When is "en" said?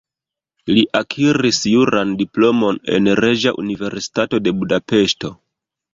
2.97-3.11